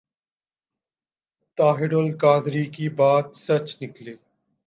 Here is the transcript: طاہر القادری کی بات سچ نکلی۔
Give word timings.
طاہر 1.57 1.93
القادری 1.93 2.65
کی 2.65 2.89
بات 2.97 3.35
سچ 3.35 3.75
نکلی۔ 3.81 4.13